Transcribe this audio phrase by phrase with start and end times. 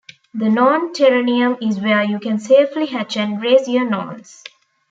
[0.33, 4.43] The Norn Terranium is where you can safely hatch and raise your norns.